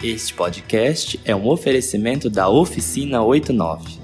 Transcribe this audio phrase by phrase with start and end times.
[0.00, 3.98] Este podcast é um oferecimento da Oficina 89.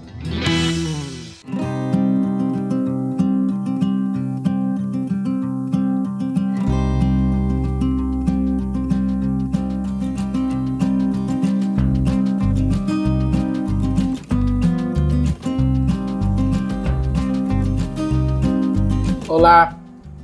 [19.29, 19.79] Olá,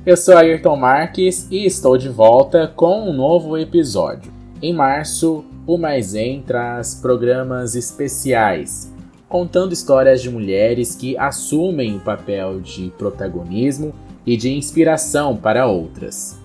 [0.05, 4.33] eu sou Ayrton Marques e estou de volta com um novo episódio.
[4.61, 8.93] Em março, o Mais Em programas especiais,
[9.29, 13.95] contando histórias de mulheres que assumem o papel de protagonismo
[14.25, 16.37] e de inspiração para outras.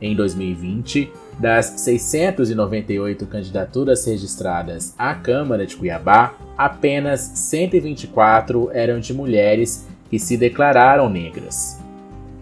[0.00, 9.86] Em 2020, das 698 candidaturas registradas à Câmara de Cuiabá, apenas 124 eram de mulheres
[10.10, 11.80] que se declararam negras.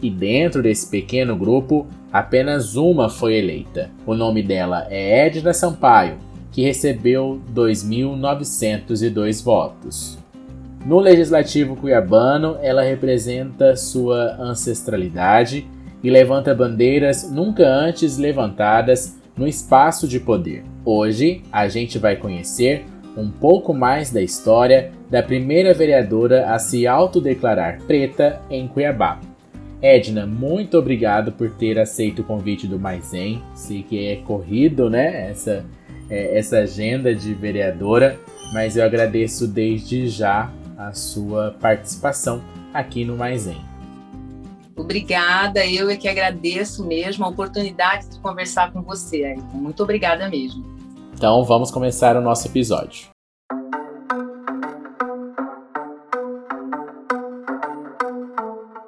[0.00, 3.90] E dentro desse pequeno grupo, apenas uma foi eleita.
[4.06, 10.18] O nome dela é Edna Sampaio, que recebeu 2.902 votos.
[10.84, 15.66] No Legislativo Cuiabano, ela representa sua ancestralidade
[16.02, 20.64] e levanta bandeiras nunca antes levantadas no espaço de poder.
[20.84, 22.84] Hoje, a gente vai conhecer
[23.16, 29.20] um pouco mais da história da primeira vereadora a se autodeclarar preta em Cuiabá.
[29.82, 33.42] Edna, muito obrigado por ter aceito o convite do Maizen.
[33.54, 35.30] Sei que é corrido, né?
[35.30, 35.64] Essa,
[36.10, 38.18] é, essa agenda de vereadora,
[38.52, 42.42] mas eu agradeço desde já a sua participação
[42.74, 43.60] aqui no Maizen.
[44.76, 49.56] Obrigada, eu é que agradeço mesmo a oportunidade de conversar com você, Ayrton.
[49.56, 50.64] Muito obrigada mesmo.
[51.14, 53.08] Então vamos começar o nosso episódio.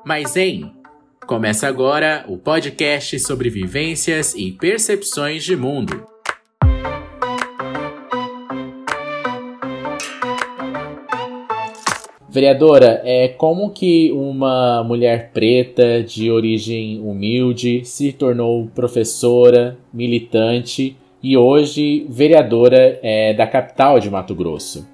[0.05, 0.83] Maizen,
[1.27, 6.12] Começa agora o podcast sobre vivências e percepções de mundo.
[12.33, 21.37] Vereadora, é como que uma mulher preta de origem humilde se tornou professora, militante e
[21.37, 24.89] hoje vereadora é, da capital de Mato Grosso?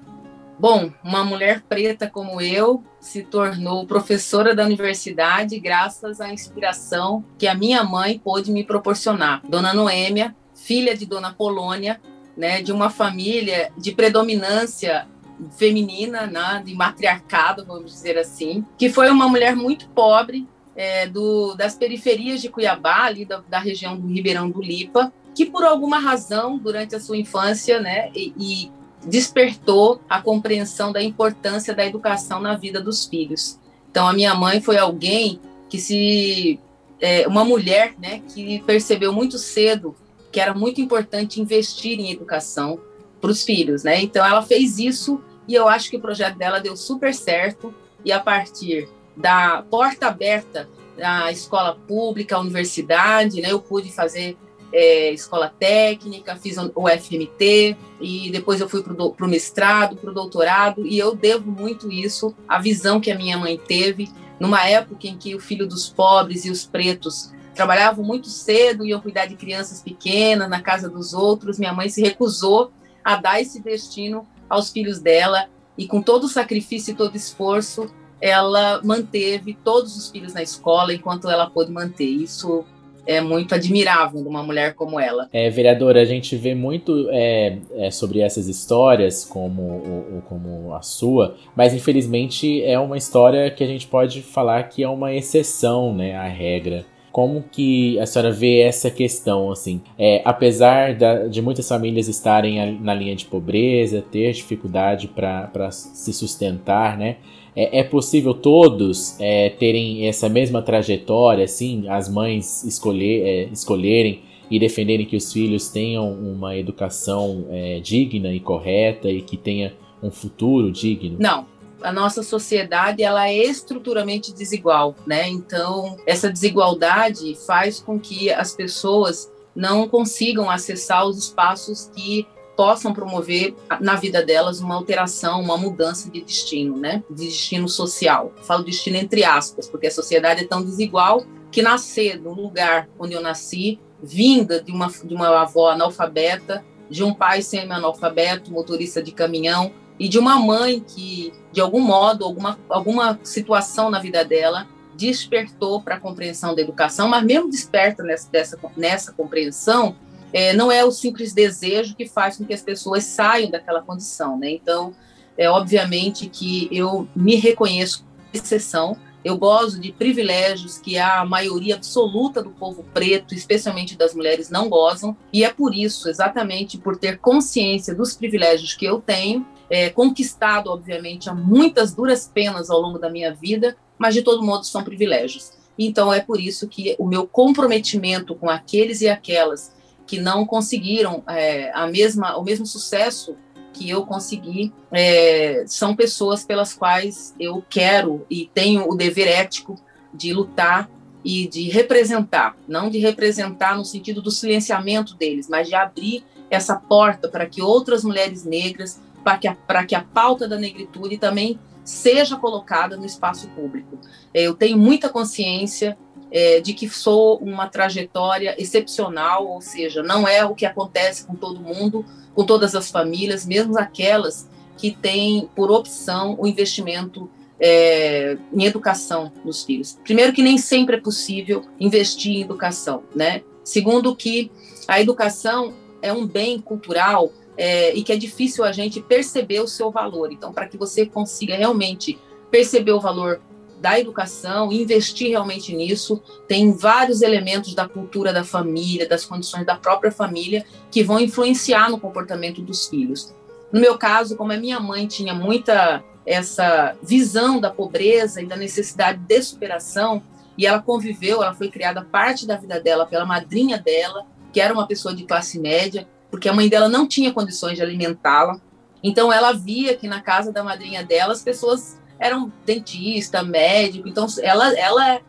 [0.59, 7.47] Bom, uma mulher preta como eu se tornou professora da universidade graças à inspiração que
[7.47, 9.41] a minha mãe pôde me proporcionar.
[9.47, 12.01] Dona Noêmia, filha de Dona Polônia,
[12.35, 15.07] né, de uma família de predominância
[15.51, 21.55] feminina, né, de matriarcado, vamos dizer assim, que foi uma mulher muito pobre é, do,
[21.55, 25.99] das periferias de Cuiabá, ali da, da, região do Ribeirão do Lipa, que por alguma
[25.99, 28.71] razão, durante a sua infância, né, e, e
[29.05, 33.59] despertou a compreensão da importância da educação na vida dos filhos.
[33.89, 35.39] Então, a minha mãe foi alguém
[35.69, 36.59] que se.
[37.01, 39.95] É, uma mulher né, que percebeu muito cedo
[40.31, 42.79] que era muito importante investir em educação
[43.19, 43.83] para os filhos.
[43.83, 44.01] Né?
[44.01, 47.73] Então, ela fez isso e eu acho que o projeto dela deu super certo.
[48.05, 48.87] E a partir
[49.17, 54.37] da porta aberta da escola pública, a universidade, né, eu pude fazer
[54.71, 60.13] é, escola técnica, fiz o FMT e depois eu fui para o mestrado, para o
[60.13, 64.07] doutorado e eu devo muito isso à visão que a minha mãe teve
[64.39, 69.01] numa época em que o filho dos pobres e os pretos trabalhavam muito cedo, iam
[69.01, 71.57] cuidar de crianças pequenas na casa dos outros.
[71.57, 72.71] Minha mãe se recusou
[73.03, 77.89] a dar esse destino aos filhos dela e com todo o sacrifício e todo esforço
[78.21, 82.05] ela manteve todos os filhos na escola enquanto ela pôde manter.
[82.05, 82.65] Isso
[83.05, 85.27] é muito admirável de uma mulher como ela.
[85.31, 90.81] É, vereadora, a gente vê muito é, é, sobre essas histórias, como, o, como a
[90.81, 95.93] sua, mas infelizmente é uma história que a gente pode falar que é uma exceção,
[95.95, 96.85] né, à regra.
[97.19, 99.81] Como que a senhora vê essa questão, assim?
[99.97, 106.13] É, apesar da, de muitas famílias estarem na linha de pobreza, ter dificuldade para se
[106.13, 107.17] sustentar, né?
[107.53, 114.21] É, é possível todos é, terem essa mesma trajetória, assim, as mães escolher, é, escolherem
[114.49, 119.73] e defenderem que os filhos tenham uma educação é, digna e correta e que tenha
[120.01, 121.17] um futuro digno?
[121.19, 121.45] Não,
[121.81, 125.27] a nossa sociedade ela é estruturalmente desigual, né?
[125.27, 132.93] Então essa desigualdade faz com que as pessoas não consigam acessar os espaços que possam
[132.93, 137.03] promover na vida delas uma alteração, uma mudança de destino, né?
[137.09, 138.33] De destino social.
[138.43, 143.13] Falo destino entre aspas, porque a sociedade é tão desigual que nascer no lugar onde
[143.13, 149.11] eu nasci, vinda de uma, de uma avó analfabeta, de um pai semi-analfabeto, motorista de
[149.11, 154.65] caminhão, e de uma mãe que, de algum modo, alguma, alguma situação na vida dela,
[154.95, 159.95] despertou para a compreensão da educação, mas mesmo desperta nessa, dessa, nessa compreensão,
[160.31, 164.37] é, não é o simples desejo que faz com que as pessoas saiam daquela condição,
[164.37, 164.51] né?
[164.51, 164.93] Então,
[165.37, 172.41] é obviamente que eu me reconheço exceção, eu gozo de privilégios que a maioria absoluta
[172.41, 177.17] do povo preto, especialmente das mulheres, não gozam, e é por isso, exatamente por ter
[177.17, 182.97] consciência dos privilégios que eu tenho, é, conquistado, obviamente, a muitas duras penas ao longo
[182.97, 185.51] da minha vida, mas de todo modo são privilégios.
[185.77, 189.73] Então é por isso que o meu comprometimento com aqueles e aquelas
[190.05, 193.35] que não conseguiram é, a mesma, o mesmo sucesso
[193.71, 199.75] que eu consegui é, são pessoas pelas quais eu quero e tenho o dever ético
[200.13, 200.89] de lutar
[201.23, 206.75] e de representar, não de representar no sentido do silenciamento deles, mas de abrir essa
[206.75, 208.99] porta para que outras mulheres negras,
[209.29, 213.99] para que a, para que a pauta da negritude também seja colocada no espaço público.
[214.33, 215.97] É, eu tenho muita consciência
[216.31, 221.35] é, de que sou uma trajetória excepcional, ou seja, não é o que acontece com
[221.35, 227.29] todo mundo, com todas as famílias, mesmo aquelas que têm por opção o investimento
[227.59, 229.99] é, em educação dos filhos.
[230.03, 233.43] Primeiro que nem sempre é possível investir em educação, né?
[233.63, 234.51] Segundo que
[234.87, 239.67] a educação é um bem cultural é, e que é difícil a gente perceber o
[239.67, 240.31] seu valor.
[240.31, 242.17] Então, para que você consiga realmente
[242.49, 243.41] perceber o valor
[243.81, 246.23] da educação, investir realmente nisso.
[246.47, 251.89] Tem vários elementos da cultura da família, das condições da própria família, que vão influenciar
[251.89, 253.33] no comportamento dos filhos.
[253.73, 258.55] No meu caso, como a minha mãe tinha muita essa visão da pobreza e da
[258.55, 260.23] necessidade de superação,
[260.57, 264.73] e ela conviveu, ela foi criada parte da vida dela pela madrinha dela, que era
[264.73, 268.59] uma pessoa de classe média, porque a mãe dela não tinha condições de alimentá-la.
[269.03, 274.27] Então ela via que na casa da madrinha dela as pessoas eram dentista, médico, então
[274.41, 275.21] ela, ela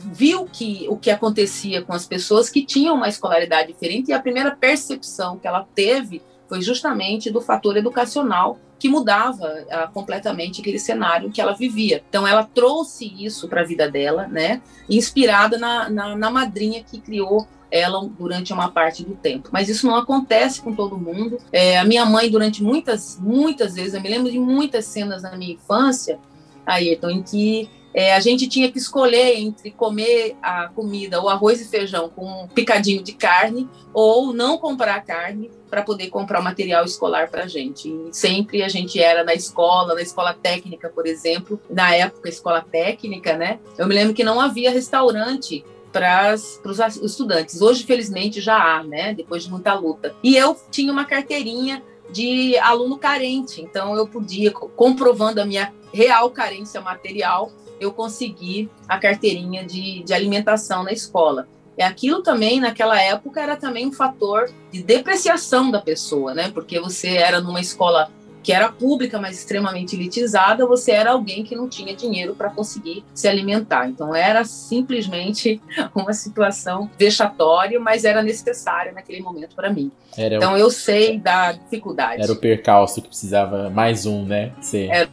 [0.00, 4.20] viu que o que acontecia com as pessoas que tinham uma escolaridade diferente e a
[4.20, 10.78] primeira percepção que ela teve foi justamente do fator educacional que mudava uh, completamente aquele
[10.78, 12.04] cenário que ela vivia.
[12.08, 14.60] Então ela trouxe isso para a vida dela, né,
[14.90, 19.48] inspirada na, na, na madrinha que criou ela durante uma parte do tempo.
[19.52, 21.38] Mas isso não acontece com todo mundo.
[21.50, 25.36] É, a minha mãe, durante muitas, muitas vezes, eu me lembro de muitas cenas na
[25.36, 26.20] minha infância,
[26.64, 31.60] Ayrton, em que é, a gente tinha que escolher entre comer a comida, o arroz
[31.60, 36.84] e feijão com um picadinho de carne, ou não comprar carne para poder comprar material
[36.84, 37.88] escolar para a gente.
[37.88, 42.60] E sempre a gente era na escola, na escola técnica, por exemplo, na época, escola
[42.60, 43.58] técnica, né?
[43.76, 45.64] Eu me lembro que não havia restaurante
[45.94, 47.62] para os estudantes.
[47.62, 49.14] Hoje, felizmente, já há, né?
[49.14, 50.12] Depois de muita luta.
[50.24, 51.80] E eu tinha uma carteirinha
[52.10, 57.50] de aluno carente, então eu podia, comprovando a minha real carência material,
[57.80, 61.48] eu consegui a carteirinha de, de alimentação na escola.
[61.78, 66.50] E aquilo também, naquela época, era também um fator de depreciação da pessoa, né?
[66.50, 68.10] Porque você era numa escola
[68.44, 73.02] que era pública, mas extremamente elitizada, você era alguém que não tinha dinheiro para conseguir
[73.14, 73.88] se alimentar.
[73.88, 75.60] Então era simplesmente
[75.96, 79.90] uma situação vexatória, mas era necessária naquele momento para mim.
[80.16, 80.58] Era então o...
[80.58, 82.22] eu sei da dificuldade.
[82.22, 84.52] Era o percalço que precisava mais um, né?
[84.60, 84.90] Ser...
[84.90, 85.08] Era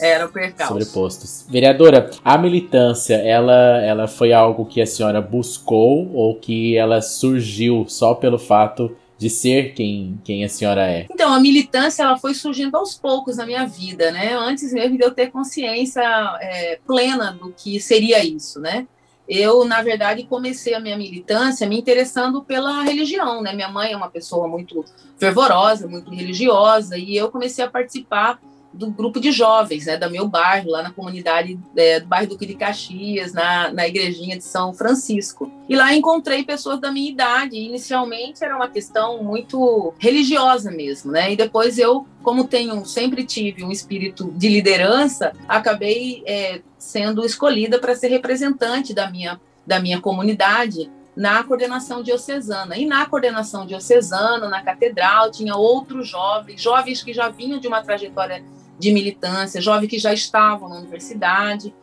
[0.00, 0.72] era o percalço.
[0.72, 1.46] Sobrepostos.
[1.48, 7.86] Vereadora, a militância, ela, ela foi algo que a senhora buscou ou que ela surgiu
[7.88, 11.06] só pelo fato de ser quem, quem a senhora é?
[11.10, 14.34] Então, a militância ela foi surgindo aos poucos na minha vida, né?
[14.34, 16.02] Antes mesmo de eu ter consciência
[16.40, 18.86] é, plena do que seria isso, né?
[19.26, 23.54] Eu, na verdade, comecei a minha militância me interessando pela religião, né?
[23.54, 24.84] Minha mãe é uma pessoa muito
[25.16, 28.38] fervorosa, muito religiosa, e eu comecei a participar
[28.74, 32.44] do grupo de jovens, né, da meu bairro, lá na comunidade é, do bairro Duque
[32.44, 35.50] de Caxias, na, na igrejinha de São Francisco.
[35.68, 37.56] E lá encontrei pessoas da minha idade.
[37.56, 41.32] Inicialmente era uma questão muito religiosa mesmo, né?
[41.32, 47.78] E depois eu, como tenho, sempre tive um espírito de liderança, acabei é, sendo escolhida
[47.78, 52.76] para ser representante da minha, da minha comunidade na coordenação diocesana.
[52.76, 57.82] E na coordenação diocesana, na catedral, tinha outros jovens, jovens que já vinham de uma
[57.82, 58.44] trajetória
[58.78, 61.74] de militância, jovens que já estavam na universidade.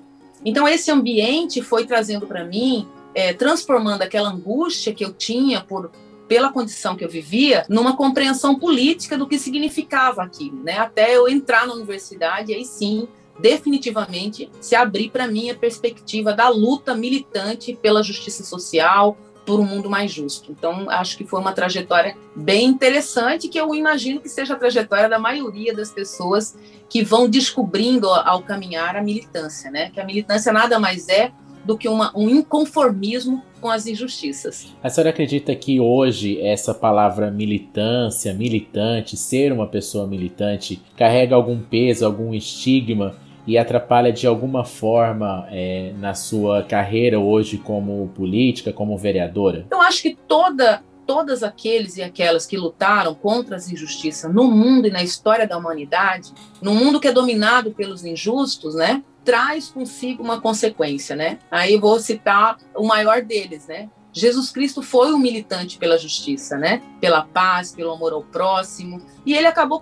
[0.44, 5.92] Então, esse ambiente foi trazendo para mim, é, transformando aquela angústia que eu tinha por
[6.28, 10.78] pela condição que eu vivia, numa compreensão política do que significava aquilo, né?
[10.78, 13.06] Até eu entrar na universidade, aí sim,
[13.38, 19.66] definitivamente, se abrir para mim a perspectiva da luta militante pela justiça social, por um
[19.66, 20.52] mundo mais justo.
[20.52, 25.10] Então, acho que foi uma trajetória bem interessante, que eu imagino que seja a trajetória
[25.10, 26.58] da maioria das pessoas
[26.90, 29.90] que vão descobrindo ao caminhar a militância, né?
[29.90, 31.32] Que a militância nada mais é
[31.64, 34.74] do que uma, um inconformismo com as injustiças.
[34.82, 41.60] A senhora acredita que hoje essa palavra militância, militante, ser uma pessoa militante, carrega algum
[41.60, 48.72] peso, algum estigma e atrapalha de alguma forma é, na sua carreira hoje como política,
[48.72, 49.66] como vereadora?
[49.72, 54.88] Eu acho que toda todos aqueles e aquelas que lutaram contra as injustiças no mundo
[54.88, 56.32] e na história da humanidade,
[56.62, 61.40] no mundo que é dominado pelos injustos, né, traz consigo uma consequência, né?
[61.50, 63.90] Aí vou citar o maior deles, né?
[64.14, 66.82] Jesus Cristo foi um militante pela justiça, né?
[67.00, 69.80] Pela paz, pelo amor ao próximo, e ele acabou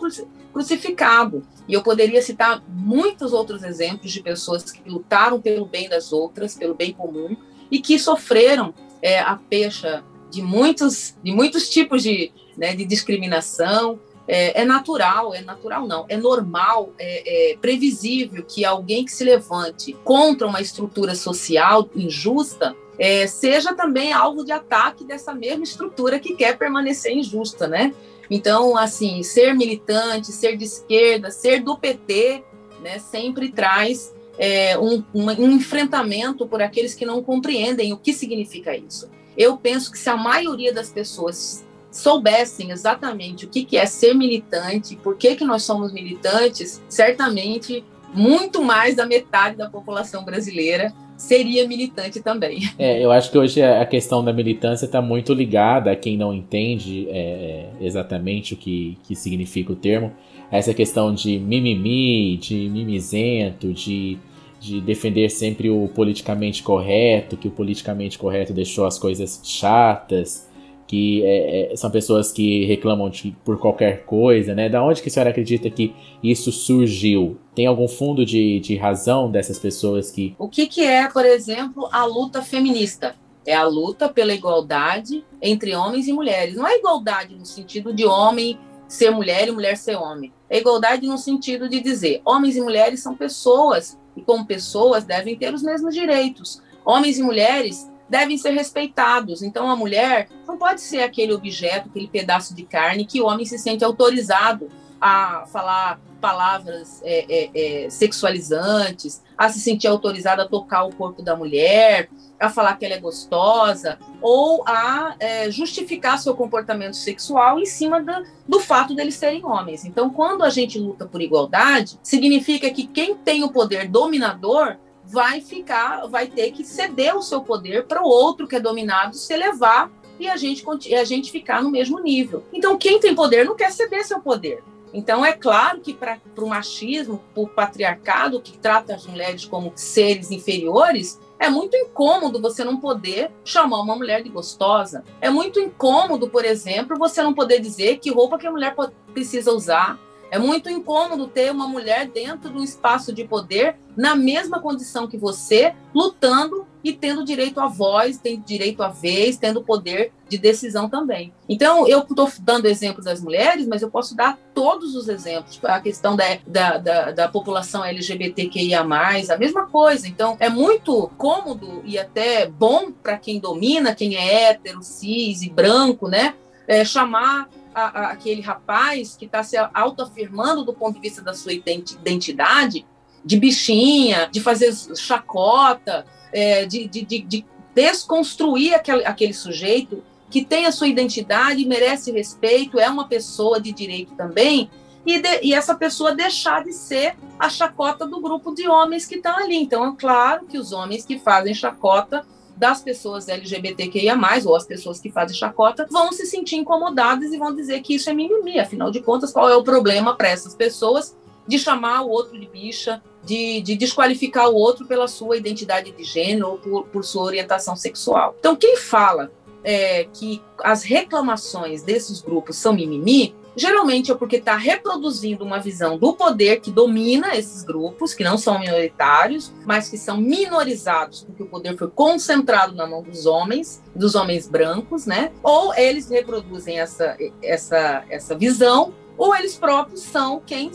[0.60, 1.48] crucificado.
[1.70, 6.56] E eu poderia citar muitos outros exemplos de pessoas que lutaram pelo bem das outras,
[6.56, 7.38] pelo bem comum,
[7.72, 13.98] e que sofreram é, a pecha de muitos, de muitos tipos de, né, de discriminação.
[14.28, 19.24] É, é, natural, é natural não, é normal, é, é previsível que alguém que se
[19.24, 26.20] levante contra uma estrutura social injusta é, seja também alvo de ataque dessa mesma estrutura
[26.20, 27.92] que quer permanecer injusta, né?
[28.30, 32.44] Então, assim, ser militante, ser de esquerda, ser do PT,
[32.82, 38.76] né, sempre traz é, um, um enfrentamento por aqueles que não compreendem o que significa
[38.76, 39.10] isso.
[39.38, 44.14] Eu penso que se a maioria das pessoas soubessem exatamente o que, que é ser
[44.14, 47.84] militante, por que, que nós somos militantes, certamente
[48.14, 52.60] muito mais da metade da população brasileira seria militante também.
[52.80, 56.34] É, eu acho que hoje a questão da militância está muito ligada a quem não
[56.34, 60.14] entende é, exatamente o que, que significa o termo,
[60.50, 64.18] essa questão de mimimi, de mimizento, de
[64.60, 70.49] de defender sempre o politicamente correto, que o politicamente correto deixou as coisas chatas,
[70.90, 74.68] que é, é, são pessoas que reclamam de, por qualquer coisa, né?
[74.68, 75.94] Da onde que a senhora acredita que
[76.24, 77.38] isso surgiu?
[77.54, 80.36] Tem algum fundo de, de razão dessas pessoas que...
[80.40, 83.16] O que, que é, por exemplo, a luta feminista?
[83.46, 86.56] É a luta pela igualdade entre homens e mulheres.
[86.56, 90.34] Não é igualdade no sentido de homem ser mulher e mulher ser homem.
[90.50, 95.38] É igualdade no sentido de dizer homens e mulheres são pessoas e, como pessoas, devem
[95.38, 96.64] ter os mesmos direitos.
[96.84, 99.42] Homens e mulheres devem ser respeitados.
[99.42, 103.46] Então, a mulher não pode ser aquele objeto, aquele pedaço de carne que o homem
[103.46, 110.48] se sente autorizado a falar palavras é, é, é, sexualizantes, a se sentir autorizado a
[110.48, 116.20] tocar o corpo da mulher, a falar que ela é gostosa, ou a é, justificar
[116.20, 118.12] seu comportamento sexual em cima do,
[118.48, 119.86] do fato deles serem homens.
[119.86, 124.78] Então, quando a gente luta por igualdade, significa que quem tem o poder dominador
[125.10, 129.16] vai ficar, vai ter que ceder o seu poder para o outro que é dominado
[129.16, 130.64] se elevar e a gente,
[130.94, 132.44] a gente ficar no mesmo nível.
[132.54, 134.64] Então, quem tem poder não quer ceder seu poder.
[134.94, 139.72] Então, é claro que para o machismo, para o patriarcado, que trata as mulheres como
[139.76, 145.04] seres inferiores, é muito incômodo você não poder chamar uma mulher de gostosa.
[145.22, 148.76] É muito incômodo, por exemplo, você não poder dizer que roupa que a mulher
[149.14, 149.98] precisa usar.
[150.32, 155.18] É muito incômodo ter uma mulher dentro do espaço de poder, na mesma condição que
[155.18, 160.88] você, lutando e tendo direito à voz, tendo direito à vez, tendo poder de decisão
[160.88, 161.34] também.
[161.48, 165.60] Então, eu estou dando exemplos das mulheres, mas eu posso dar todos os exemplos.
[165.64, 170.08] A questão da, da, da, da população LGBTQIA, a mesma coisa.
[170.08, 175.50] Então, é muito cômodo e até bom para quem domina, quem é hétero, cis e
[175.50, 176.36] branco, né?
[176.68, 181.34] É, chamar a, a, aquele rapaz que está se autoafirmando do ponto de vista da
[181.34, 182.86] sua identidade,
[183.24, 190.66] de bichinha, de fazer chacota, é, de, de, de, desconstruir aquele, aquele sujeito que tem
[190.66, 194.70] a sua identidade, merece respeito, é uma pessoa de direito também,
[195.06, 199.16] e, de, e, essa pessoa deixar de ser a chacota do grupo de homens que
[199.16, 199.56] estão ali.
[199.56, 202.26] Então, é claro que os homens que fazem chacota
[202.60, 207.56] das pessoas LGBTQIA+, ou as pessoas que fazem chacota, vão se sentir incomodadas e vão
[207.56, 208.60] dizer que isso é mimimi.
[208.60, 211.16] Afinal de contas, qual é o problema para essas pessoas
[211.48, 216.04] de chamar o outro de bicha, de, de, desqualificar o outro pela sua identidade de
[216.04, 218.36] gênero ou por, por sua orientação sexual.
[218.40, 219.32] Então, quem fala
[219.64, 225.98] é, que as reclamações desses grupos são mimimi, geralmente é porque está reproduzindo uma visão
[225.98, 231.44] do poder que domina esses grupos, que não são minoritários, mas que são minorizados, porque
[231.44, 235.32] o poder foi concentrado na mão dos homens, dos homens brancos, né?
[235.44, 240.72] Ou eles reproduzem essa, essa, essa visão, ou eles próprios são quem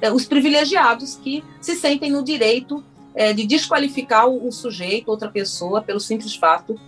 [0.00, 2.84] é, os privilegiados que se sentem no direito
[3.14, 6.78] é, de desqualificar o, o, sujeito, outra pessoa, pelo simples fato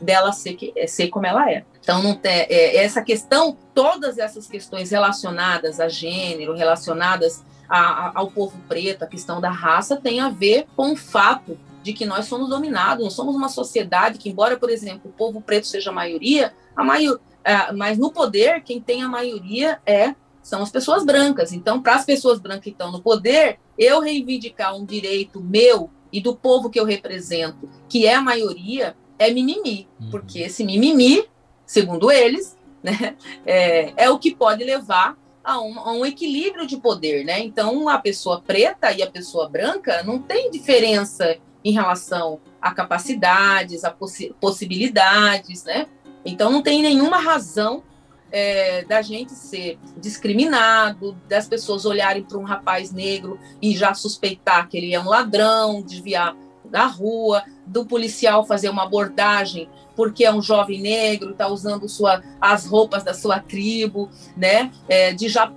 [0.00, 1.64] dela ser, que, ser como ela é.
[1.82, 8.12] Então, não tem, é, essa questão, todas essas questões relacionadas a gênero, relacionadas a, a,
[8.14, 12.06] ao povo preto, a questão da raça, tem a ver com o fato de que
[12.06, 15.90] nós somos dominados, nós somos uma sociedade que, embora, por exemplo, o povo preto seja
[15.90, 20.70] a maioria, a maior, é, mas no poder, quem tem a maioria é são as
[20.70, 21.52] pessoas brancas.
[21.52, 26.20] Então, para as pessoas brancas que estão no poder, eu reivindicar um direito meu e
[26.20, 29.88] do povo que eu represento, que é a maioria, é mimimi.
[30.00, 30.10] Uhum.
[30.10, 31.24] Porque esse mimimi,
[31.72, 36.76] segundo eles, né, é, é o que pode levar a um, a um, equilíbrio de
[36.76, 37.40] poder, né?
[37.40, 43.84] Então, a pessoa preta e a pessoa branca não tem diferença em relação a capacidades,
[43.84, 45.86] a possi possibilidades, né?
[46.24, 47.82] Então, não tem nenhuma razão
[48.30, 54.68] é, da gente ser discriminado, das pessoas olharem para um rapaz negro e já suspeitar
[54.68, 56.36] que ele é um ladrão, desviar
[56.72, 62.22] da rua, do policial fazer uma abordagem porque é um jovem negro, está usando sua,
[62.40, 64.72] as roupas da sua tribo, né?
[64.88, 65.52] É, de já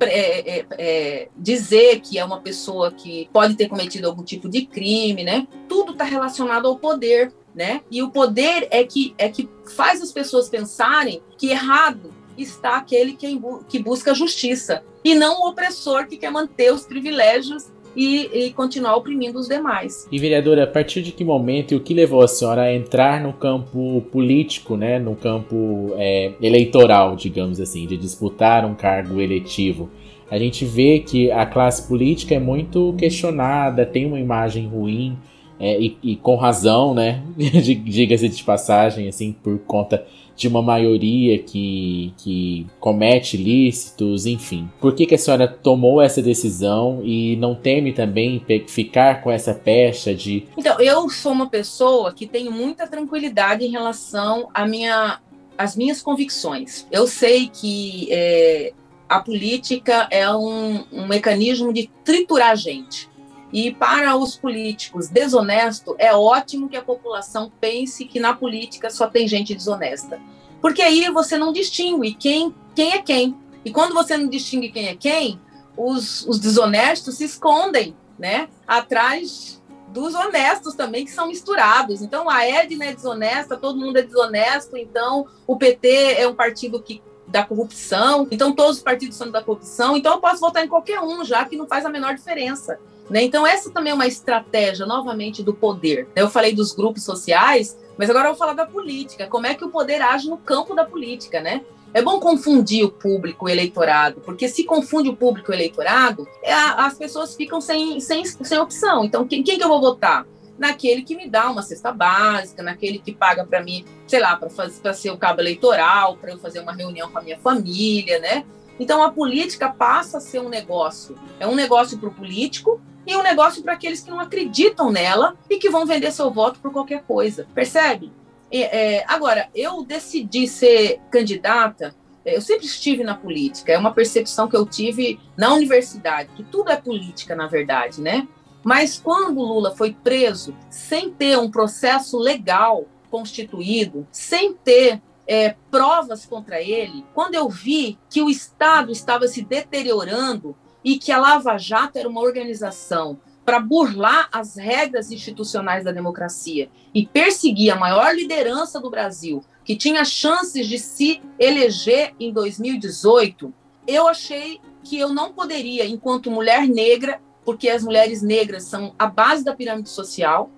[0.00, 4.66] é, é, é, dizer que é uma pessoa que pode ter cometido algum tipo de
[4.66, 5.46] crime, né?
[5.68, 7.82] Tudo está relacionado ao poder, né?
[7.90, 13.14] E o poder é que é que faz as pessoas pensarem que errado está aquele
[13.14, 17.66] que, que busca justiça e não o opressor que quer manter os privilégios
[17.98, 20.06] e, e, continuar oprimindo os demais.
[20.12, 23.20] E vereadora, a partir de que momento e o que levou a senhora a entrar
[23.20, 29.90] no campo político, né, no campo é, eleitoral, digamos assim, de disputar um cargo eletivo?
[30.30, 35.18] A gente vê que a classe política é muito questionada, tem uma imagem ruim
[35.60, 37.22] é, e, e, com razão, né?
[37.36, 40.06] Diga-se de passagem, assim, por conta
[40.38, 44.70] de uma maioria que, que comete ilícitos, enfim.
[44.80, 49.52] Por que, que a senhora tomou essa decisão e não teme também ficar com essa
[49.52, 50.46] pecha de.
[50.56, 55.18] Então, eu sou uma pessoa que tenho muita tranquilidade em relação à minha,
[55.56, 56.86] às minhas convicções.
[56.92, 58.72] Eu sei que é,
[59.08, 63.08] a política é um, um mecanismo de triturar a gente.
[63.52, 69.06] E para os políticos desonestos, é ótimo que a população pense que na política só
[69.06, 70.20] tem gente desonesta.
[70.60, 73.36] Porque aí você não distingue quem, quem é quem.
[73.64, 75.40] E quando você não distingue quem é quem,
[75.76, 82.02] os, os desonestos se escondem né, atrás dos honestos também, que são misturados.
[82.02, 86.82] Então, a Edna é desonesta, todo mundo é desonesto, então o PT é um partido
[86.82, 90.68] que da corrupção, então todos os partidos são da corrupção, então eu posso votar em
[90.68, 92.80] qualquer um, já que não faz a menor diferença.
[93.10, 93.22] Né?
[93.22, 96.08] Então, essa também é uma estratégia, novamente, do poder.
[96.14, 99.26] Eu falei dos grupos sociais, mas agora eu vou falar da política.
[99.26, 101.62] Como é que o poder age no campo da política, né?
[101.94, 106.52] É bom confundir o público o eleitorado, porque se confunde o público o eleitorado, é
[106.52, 109.04] as pessoas ficam sem, sem, sem opção.
[109.04, 110.26] Então, quem, quem que eu vou votar?
[110.58, 114.92] Naquele que me dá uma cesta básica, naquele que paga para mim, sei lá, para
[114.92, 118.44] ser o cabo eleitoral, para eu fazer uma reunião com a minha família, né?
[118.78, 121.16] Então, a política passa a ser um negócio.
[121.40, 125.34] É um negócio para o político e um negócio para aqueles que não acreditam nela
[125.48, 127.48] e que vão vender seu voto por qualquer coisa.
[127.54, 128.12] Percebe?
[128.52, 131.94] É, agora, eu decidi ser candidata.
[132.22, 136.70] Eu sempre estive na política, é uma percepção que eu tive na universidade, que tudo
[136.70, 138.28] é política, na verdade, né?
[138.62, 146.26] Mas quando Lula foi preso, sem ter um processo legal constituído, sem ter é, provas
[146.26, 151.56] contra ele, quando eu vi que o Estado estava se deteriorando e que a Lava
[151.58, 158.14] Jato era uma organização para burlar as regras institucionais da democracia e perseguir a maior
[158.14, 163.52] liderança do Brasil, que tinha chances de se eleger em 2018,
[163.86, 169.06] eu achei que eu não poderia, enquanto mulher negra, porque as mulheres negras são a
[169.06, 170.50] base da pirâmide social,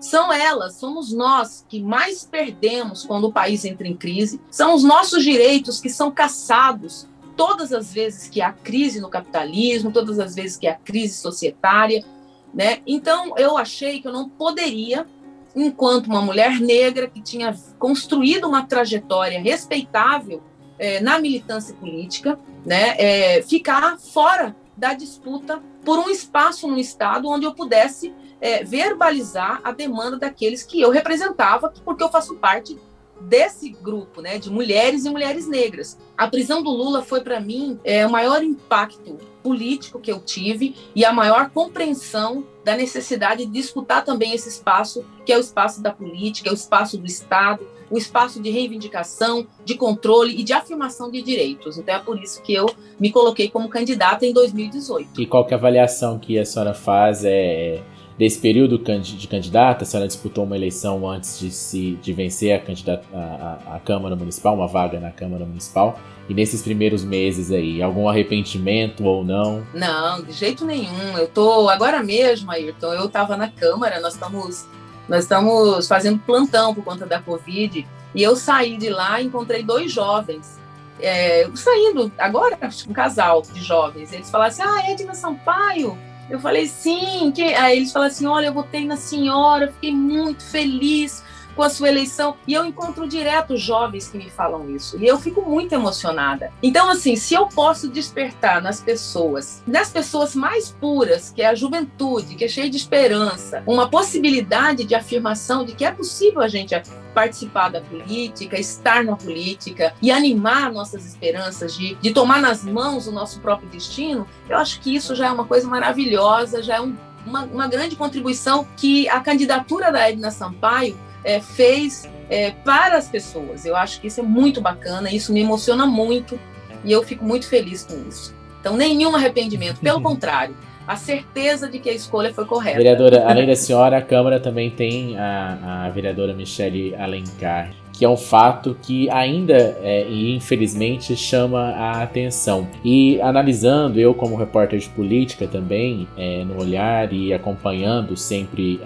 [0.00, 4.82] são elas, somos nós que mais perdemos quando o país entra em crise, são os
[4.82, 7.06] nossos direitos que são caçados
[7.38, 12.04] todas as vezes que há crise no capitalismo, todas as vezes que há crise societária,
[12.52, 12.80] né?
[12.84, 15.06] Então eu achei que eu não poderia,
[15.54, 20.42] enquanto uma mulher negra que tinha construído uma trajetória respeitável
[20.80, 27.28] é, na militância política, né, é, ficar fora da disputa por um espaço no Estado
[27.28, 32.76] onde eu pudesse é, verbalizar a demanda daqueles que eu representava, porque eu faço parte
[33.20, 35.98] desse grupo, né, de mulheres e mulheres negras.
[36.16, 40.74] A prisão do Lula foi para mim é, o maior impacto político que eu tive
[40.94, 45.82] e a maior compreensão da necessidade de disputar também esse espaço, que é o espaço
[45.82, 50.52] da política, é o espaço do Estado, o espaço de reivindicação, de controle e de
[50.52, 51.78] afirmação de direitos.
[51.78, 52.66] Então é por isso que eu
[53.00, 55.20] me coloquei como candidata em 2018.
[55.20, 57.82] E qual que é a avaliação que a senhora faz é
[58.18, 62.58] desse período de candidata, a senhora disputou uma eleição antes de se de vencer a,
[62.58, 65.98] candidata, a, a, Câmara Municipal, uma vaga na Câmara Municipal.
[66.28, 69.66] E nesses primeiros meses aí, algum arrependimento ou não?
[69.72, 71.16] Não, de jeito nenhum.
[71.16, 74.66] Eu tô agora mesmo, Ayrton, eu estava na Câmara, nós estamos
[75.08, 79.62] nós estamos fazendo plantão por conta da Covid e eu saí de lá e encontrei
[79.62, 80.58] dois jovens
[81.00, 84.12] é, saindo agora, um casal de jovens.
[84.12, 85.96] Eles falaram assim: Ah, Edna Sampaio.
[86.28, 87.30] Eu falei, sim.
[87.32, 87.54] Que...
[87.54, 91.22] Aí eles falaram assim: Olha, eu votei na senhora, fiquei muito feliz
[91.58, 92.36] com a sua eleição.
[92.46, 94.96] E eu encontro direto jovens que me falam isso.
[95.02, 96.52] E eu fico muito emocionada.
[96.62, 101.56] Então, assim, se eu posso despertar nas pessoas, nas pessoas mais puras, que é a
[101.56, 106.46] juventude, que é cheia de esperança, uma possibilidade de afirmação de que é possível a
[106.46, 106.80] gente
[107.12, 113.08] participar da política, estar na política e animar nossas esperanças de, de tomar nas mãos
[113.08, 116.80] o nosso próprio destino, eu acho que isso já é uma coisa maravilhosa, já é
[116.80, 116.94] um,
[117.26, 120.96] uma, uma grande contribuição que a candidatura da Edna Sampaio
[121.28, 123.66] é, fez é, para as pessoas.
[123.66, 126.40] Eu acho que isso é muito bacana, isso me emociona muito
[126.82, 128.34] e eu fico muito feliz com isso.
[128.60, 132.78] Então, nenhum arrependimento, pelo contrário, a certeza de que a escolha foi correta.
[132.78, 138.08] Vereadora, além da senhora, a Câmara também tem a, a vereadora Michele Alencar, que é
[138.08, 142.68] um fato que ainda é, e infelizmente chama a atenção.
[142.84, 148.80] E analisando, eu como repórter de política também, é, no olhar e acompanhando sempre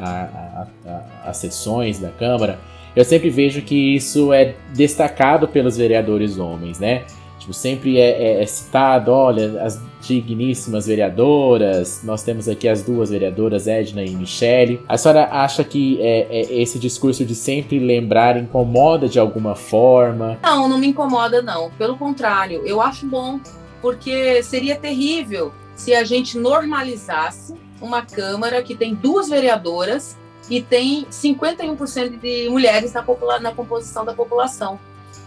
[1.22, 2.58] as sessões da Câmara,
[2.96, 7.04] eu sempre vejo que isso é destacado pelos vereadores homens, né?
[7.42, 13.10] Tipo, sempre é, é, é, citado, olha, as digníssimas vereadoras, nós temos aqui as duas
[13.10, 14.80] vereadoras, Edna e Michele.
[14.88, 20.38] A senhora acha que é, é, esse discurso de sempre lembrar incomoda de alguma forma?
[20.40, 21.72] Não, não me incomoda não.
[21.72, 23.40] Pelo contrário, eu acho bom,
[23.80, 30.16] porque seria terrível se a gente normalizasse uma Câmara que tem duas vereadoras
[30.48, 33.04] e tem 51% de mulheres na,
[33.40, 34.78] na composição da população.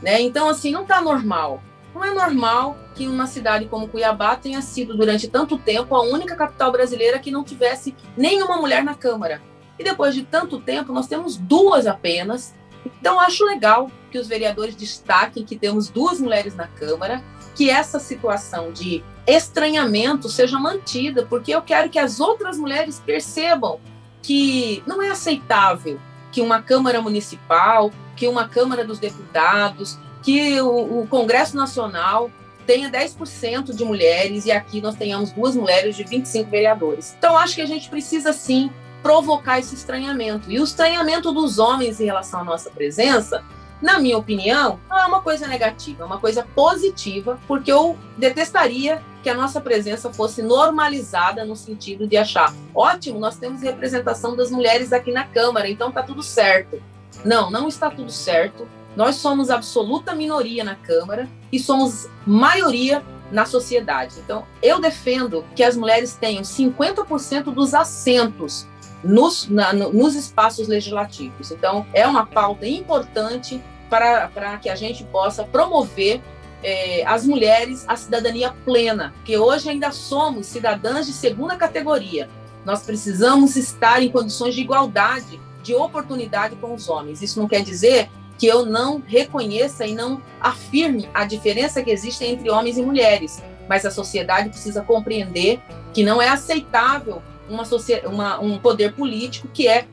[0.01, 0.21] Né?
[0.21, 1.61] Então, assim, não está normal.
[1.95, 6.35] Não é normal que uma cidade como Cuiabá tenha sido, durante tanto tempo, a única
[6.35, 9.41] capital brasileira que não tivesse nenhuma mulher na Câmara.
[9.79, 12.53] E depois de tanto tempo, nós temos duas apenas.
[12.85, 17.23] Então, acho legal que os vereadores destaquem que temos duas mulheres na Câmara,
[17.55, 23.79] que essa situação de estranhamento seja mantida, porque eu quero que as outras mulheres percebam
[24.21, 25.97] que não é aceitável
[26.29, 32.31] que uma Câmara Municipal, que uma Câmara dos Deputados, que o, o Congresso Nacional
[32.65, 37.15] tenha 10% de mulheres e aqui nós tenhamos duas mulheres de 25 vereadores.
[37.15, 38.71] Então, acho que a gente precisa sim
[39.03, 40.51] provocar esse estranhamento.
[40.51, 43.43] E o estranhamento dos homens em relação à nossa presença,
[43.79, 49.03] na minha opinião, não é uma coisa negativa, é uma coisa positiva, porque eu detestaria
[49.21, 54.49] que a nossa presença fosse normalizada no sentido de achar, ótimo, nós temos representação das
[54.49, 56.81] mulheres aqui na Câmara, então tá tudo certo.
[57.23, 58.67] Não, não está tudo certo.
[58.95, 64.15] Nós somos absoluta minoria na Câmara e somos maioria na sociedade.
[64.23, 68.67] Então, eu defendo que as mulheres tenham 50% dos assentos
[69.03, 71.51] nos, na, nos espaços legislativos.
[71.51, 76.21] Então, é uma pauta importante para, que a gente possa promover
[76.63, 82.29] eh, as mulheres a cidadania plena, porque hoje ainda somos cidadãs de segunda categoria.
[82.65, 87.21] Nós precisamos estar em condições de igualdade, de oportunidade com os homens.
[87.21, 92.23] Isso não quer dizer que eu não reconheça e não afirme a diferença que existe
[92.25, 93.41] entre homens e mulheres.
[93.67, 95.59] Mas a sociedade precisa compreender
[95.93, 99.85] que não é aceitável uma, um poder político que é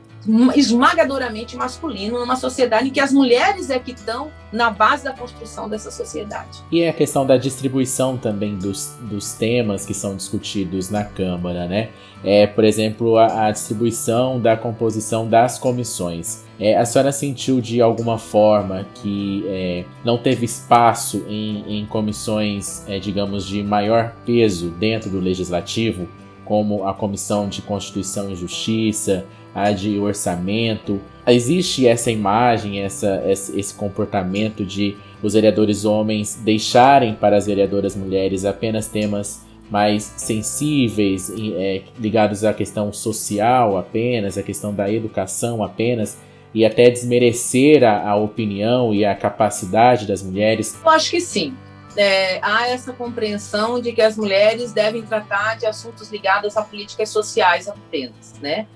[0.55, 5.67] esmagadoramente masculino numa sociedade em que as mulheres é que estão na base da construção
[5.67, 6.59] dessa sociedade.
[6.71, 11.67] E é a questão da distribuição também dos, dos temas que são discutidos na Câmara,
[11.67, 11.89] né?
[12.23, 16.43] É, por exemplo, a, a distribuição da composição das comissões.
[16.59, 22.87] É, a senhora sentiu de alguma forma que é, não teve espaço em, em comissões,
[22.87, 26.07] é, digamos, de maior peso dentro do legislativo,
[26.45, 30.99] como a Comissão de Constituição e Justiça, a de orçamento.
[31.27, 38.43] Existe essa imagem, essa, esse comportamento de os vereadores homens deixarem para as vereadoras mulheres
[38.43, 46.17] apenas temas mais sensíveis, é, ligados à questão social apenas, à questão da educação apenas,
[46.53, 50.77] e até desmerecer a, a opinião e a capacidade das mulheres?
[50.83, 51.55] Eu acho que sim.
[51.95, 57.09] É, há essa compreensão de que as mulheres devem tratar de assuntos ligados a políticas
[57.09, 58.67] sociais apenas, né?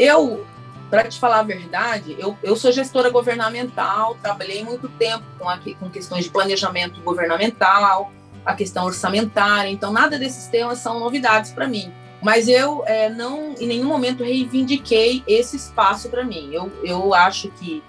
[0.00, 0.46] Eu,
[0.88, 5.74] para te falar a verdade, eu, eu sou gestora governamental, trabalhei muito tempo com, aqui,
[5.74, 8.10] com questões de planejamento governamental,
[8.42, 11.92] a questão orçamentária, então nada desses temas são novidades para mim.
[12.22, 16.48] Mas eu é, não, em nenhum momento, reivindiquei esse espaço para mim.
[16.50, 17.82] Eu, eu acho que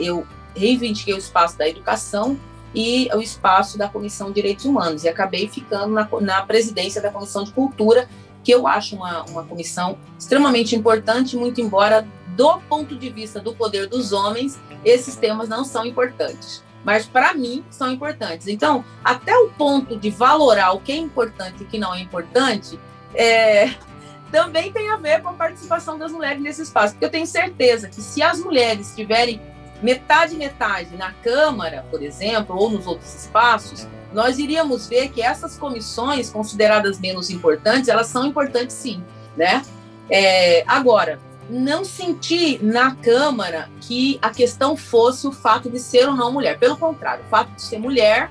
[0.00, 2.38] eu reivindiquei o espaço da educação
[2.74, 5.04] e o espaço da Comissão de Direitos Humanos.
[5.04, 8.06] E acabei ficando na, na presidência da Comissão de Cultura,
[8.44, 13.54] que eu acho uma, uma comissão extremamente importante, muito embora, do ponto de vista do
[13.54, 16.62] poder dos homens, esses temas não são importantes.
[16.84, 18.46] Mas, para mim, são importantes.
[18.46, 22.00] Então, até o ponto de valorar o que é importante e o que não é
[22.00, 22.78] importante,
[23.14, 23.74] é,
[24.30, 26.92] também tem a ver com a participação das mulheres nesse espaço.
[26.92, 29.40] Porque eu tenho certeza que se as mulheres tiverem
[29.82, 35.58] metade metade na Câmara, por exemplo, ou nos outros espaços, nós iríamos ver que essas
[35.58, 39.02] comissões consideradas menos importantes, elas são importantes sim,
[39.36, 39.62] né?
[40.08, 41.18] É, agora,
[41.50, 46.58] não senti na Câmara que a questão fosse o fato de ser ou não mulher.
[46.58, 48.30] Pelo contrário, o fato de ser mulher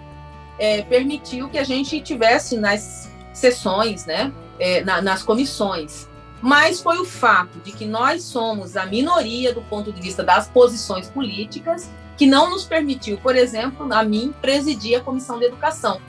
[0.58, 6.08] é, permitiu que a gente tivesse nas sessões, né, é, na, nas comissões,
[6.42, 10.48] mas foi o fato de que nós somos a minoria do ponto de vista das
[10.48, 16.00] posições políticas que não nos permitiu, por exemplo, a mim presidir a comissão de educação,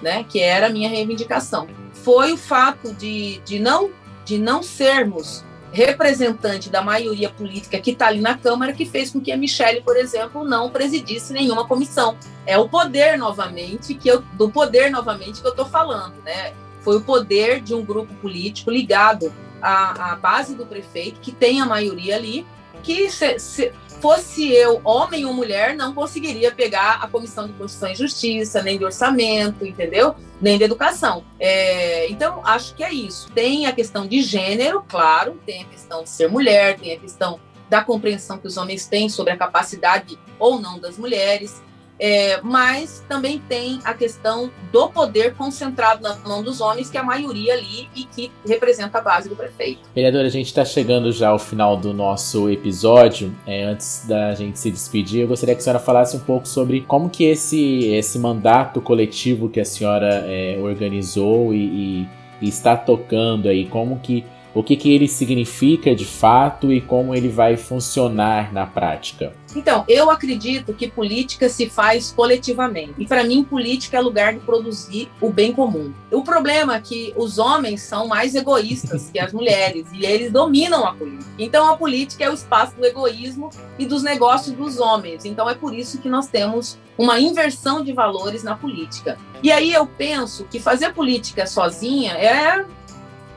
[0.00, 1.68] né, que era a minha reivindicação.
[1.92, 3.90] Foi o fato de, de, não,
[4.24, 9.20] de não sermos representante da maioria política que está ali na Câmara que fez com
[9.20, 12.16] que a Michelle, por exemplo, não presidisse nenhuma comissão.
[12.46, 16.52] É o poder novamente que eu, do poder novamente que eu estou falando, né?
[16.82, 21.60] Foi o poder de um grupo político ligado a, a base do prefeito, que tem
[21.60, 22.44] a maioria ali,
[22.82, 27.92] que se, se, fosse eu, homem ou mulher, não conseguiria pegar a Comissão de Constituição
[27.92, 30.16] e Justiça, nem de orçamento, entendeu?
[30.40, 31.24] Nem de educação.
[31.38, 33.30] É, então, acho que é isso.
[33.30, 37.38] Tem a questão de gênero, claro, tem a questão de ser mulher, tem a questão
[37.70, 41.62] da compreensão que os homens têm sobre a capacidade ou não das mulheres.
[41.98, 47.00] É, mas também tem a questão do poder concentrado na mão dos homens, que é
[47.00, 49.80] a maioria ali e que representa a base do prefeito.
[49.94, 53.32] Vereadora, a gente está chegando já ao final do nosso episódio.
[53.46, 56.80] É, antes da gente se despedir, eu gostaria que a senhora falasse um pouco sobre
[56.80, 62.08] como que esse, esse mandato coletivo que a senhora é, organizou e,
[62.40, 67.14] e, está tocando aí, como que o que, que ele significa de fato e como
[67.14, 69.32] ele vai funcionar na prática.
[69.54, 72.94] Então, eu acredito que política se faz coletivamente.
[72.98, 75.92] E para mim, política é lugar de produzir o bem comum.
[76.10, 80.86] O problema é que os homens são mais egoístas que as mulheres e eles dominam
[80.86, 81.30] a política.
[81.38, 85.24] Então, a política é o espaço do egoísmo e dos negócios dos homens.
[85.24, 89.18] Então, é por isso que nós temos uma inversão de valores na política.
[89.42, 92.64] E aí eu penso que fazer política sozinha é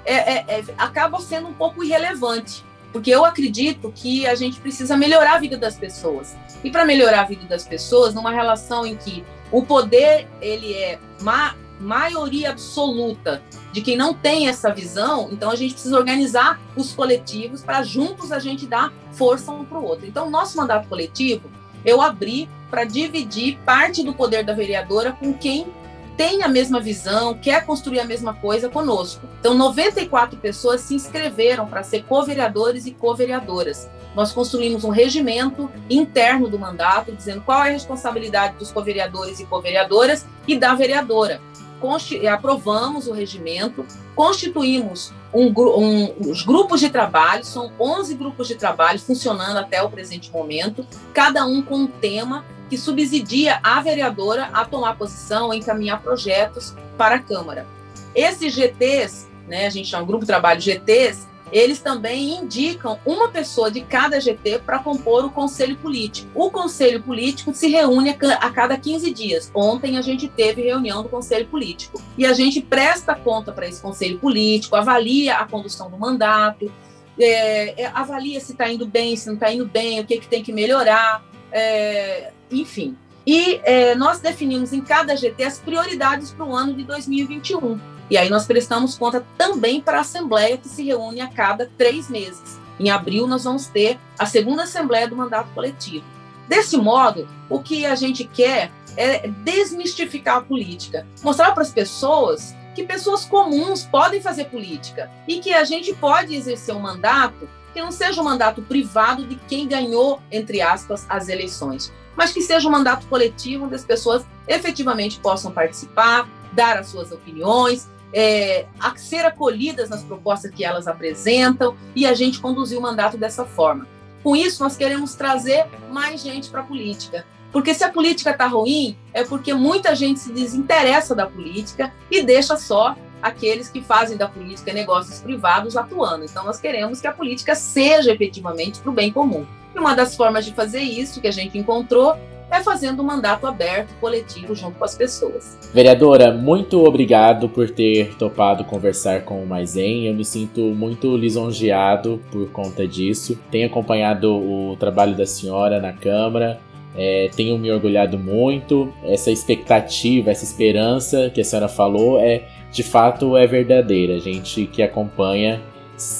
[0.05, 2.63] é, é, é, acaba sendo um pouco irrelevante,
[2.93, 6.35] porque eu acredito que a gente precisa melhorar a vida das pessoas.
[6.63, 10.99] E para melhorar a vida das pessoas, numa relação em que o poder ele é
[11.21, 16.93] ma maioria absoluta de quem não tem essa visão, então a gente precisa organizar os
[16.93, 20.07] coletivos para juntos a gente dar força um para o outro.
[20.07, 21.51] Então, nosso mandato coletivo,
[21.83, 25.67] eu abri para dividir parte do poder da vereadora com quem
[26.17, 29.27] tem a mesma visão, quer construir a mesma coisa conosco.
[29.39, 33.89] Então, 94 pessoas se inscreveram para ser co-vereadores e co-vereadoras.
[34.15, 39.45] Nós construímos um regimento interno do mandato, dizendo qual é a responsabilidade dos co-vereadores e
[39.45, 41.41] co-vereadoras e da vereadora.
[41.81, 48.55] Consti aprovamos o regimento, constituímos um, um, os grupos de trabalho, são 11 grupos de
[48.55, 54.49] trabalho funcionando até o presente momento, cada um com um tema que subsidia a vereadora
[54.53, 57.65] a tomar posição, encaminhar projetos para a Câmara.
[58.13, 63.69] Esses GTs, né, a gente chama grupo de trabalho GTs, eles também indicam uma pessoa
[63.69, 66.27] de cada GT para compor o conselho político.
[66.33, 69.51] O conselho político se reúne a cada 15 dias.
[69.53, 73.81] Ontem a gente teve reunião do conselho político e a gente presta conta para esse
[73.81, 76.71] conselho político, avalia a condução do mandato,
[77.19, 80.27] é, é avalia se está indo bem, se não está indo bem, o que, que
[80.27, 81.23] tem que melhorar.
[81.51, 82.97] É, enfim.
[83.25, 87.79] E é, nós definimos em cada GT as prioridades para o ano de 2021.
[88.09, 92.09] E aí nós prestamos conta também para a Assembleia, que se reúne a cada três
[92.09, 92.59] meses.
[92.79, 96.05] Em abril, nós vamos ter a segunda Assembleia do Mandato Coletivo.
[96.47, 102.55] Desse modo, o que a gente quer é desmistificar a política, mostrar para as pessoas
[102.75, 107.81] que pessoas comuns podem fazer política e que a gente pode exercer um mandato que
[107.81, 112.67] não seja um mandato privado de quem ganhou, entre aspas, as eleições, mas que seja
[112.67, 118.95] um mandato coletivo onde as pessoas efetivamente possam participar, dar as suas opiniões, é, a
[118.95, 123.87] ser acolhidas nas propostas que elas apresentam e a gente conduzir o mandato dessa forma.
[124.23, 127.25] Com isso, nós queremos trazer mais gente para a política.
[127.51, 132.21] Porque se a política está ruim, é porque muita gente se desinteressa da política e
[132.21, 136.25] deixa só aqueles que fazem da política negócios privados atuando.
[136.25, 139.45] Então, nós queremos que a política seja efetivamente para o bem comum.
[139.75, 142.15] E uma das formas de fazer isso que a gente encontrou
[142.49, 145.57] é fazendo um mandato aberto, coletivo, junto com as pessoas.
[145.73, 150.07] Vereadora, muito obrigado por ter topado conversar com o Maizen.
[150.07, 153.37] Eu me sinto muito lisonjeado por conta disso.
[153.51, 156.59] Tenho acompanhado o trabalho da senhora na Câmara.
[156.97, 158.93] É, tenho me orgulhado muito.
[159.03, 164.15] Essa expectativa, essa esperança que a senhora falou é de fato é verdadeira.
[164.15, 165.61] A gente que acompanha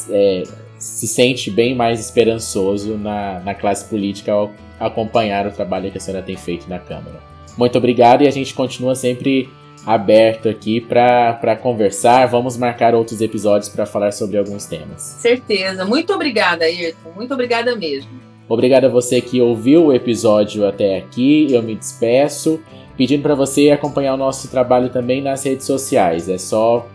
[0.09, 0.43] é,
[0.85, 6.01] se sente bem mais esperançoso na, na classe política ao acompanhar o trabalho que a
[6.01, 7.19] senhora tem feito na Câmara.
[7.57, 9.49] Muito obrigado e a gente continua sempre
[9.85, 12.27] aberto aqui para conversar.
[12.27, 15.01] Vamos marcar outros episódios para falar sobre alguns temas.
[15.01, 15.85] Certeza.
[15.85, 17.11] Muito obrigada, Ayrton.
[17.15, 18.11] Muito obrigada mesmo.
[18.47, 21.47] Obrigado a você que ouviu o episódio até aqui.
[21.51, 22.59] Eu me despeço,
[22.95, 26.29] pedindo para você acompanhar o nosso trabalho também nas redes sociais.
[26.29, 26.87] É só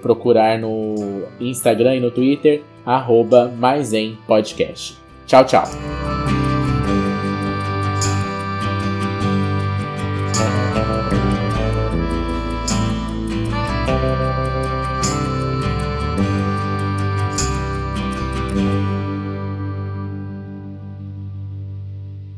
[0.00, 0.94] procurar no
[1.40, 3.52] Instagram e no Twitter, arroba
[5.26, 6.23] Tchau, tchau.